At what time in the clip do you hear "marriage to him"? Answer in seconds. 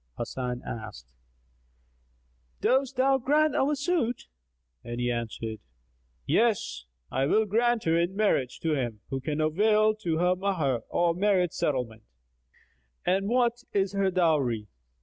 8.15-9.01